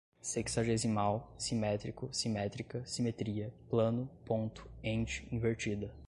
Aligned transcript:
sexagesimal, 0.23 1.27
simétrico, 1.37 2.09
simétrica, 2.11 2.81
simetria, 2.87 3.53
plano, 3.69 4.09
ponto, 4.25 4.67
ente, 4.83 5.27
invertida 5.31 5.93